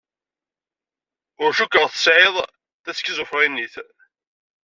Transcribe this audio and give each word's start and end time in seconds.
Ur 1.43 1.51
cukkeɣ 1.57 1.85
tesɛiḍ 1.89 2.35
tiskizufrinit. 2.83 3.75